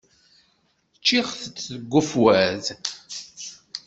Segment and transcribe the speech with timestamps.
[0.99, 2.63] Ččiɣ-tt deg ufwad.